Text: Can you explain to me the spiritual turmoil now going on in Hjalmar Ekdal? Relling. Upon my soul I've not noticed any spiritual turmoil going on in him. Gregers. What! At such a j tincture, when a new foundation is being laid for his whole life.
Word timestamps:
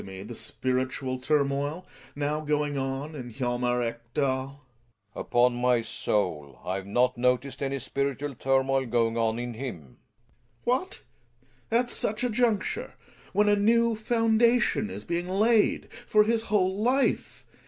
Can 0.03 0.07
you 0.07 0.13
explain 0.13 0.23
to 0.25 0.25
me 0.25 0.27
the 0.29 0.33
spiritual 0.35 1.19
turmoil 1.19 1.85
now 2.15 2.41
going 2.41 2.75
on 2.75 3.13
in 3.13 3.31
Hjalmar 3.31 3.83
Ekdal? 3.85 4.47
Relling. 4.47 4.57
Upon 5.13 5.53
my 5.53 5.81
soul 5.83 6.59
I've 6.65 6.87
not 6.87 7.19
noticed 7.19 7.61
any 7.61 7.77
spiritual 7.77 8.33
turmoil 8.33 8.87
going 8.87 9.15
on 9.15 9.37
in 9.37 9.53
him. 9.53 9.97
Gregers. 10.63 10.63
What! 10.63 11.03
At 11.69 11.89
such 11.91 12.23
a 12.23 12.31
j 12.31 12.43
tincture, 12.45 12.93
when 13.31 13.47
a 13.47 13.55
new 13.55 13.93
foundation 13.93 14.89
is 14.89 15.03
being 15.03 15.29
laid 15.29 15.93
for 15.93 16.23
his 16.23 16.45
whole 16.49 16.81
life. 16.81 17.45